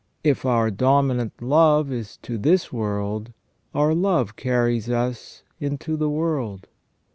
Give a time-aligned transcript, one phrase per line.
[0.23, 3.33] If our dominant love is to this world,
[3.75, 6.65] our love carries us into the world.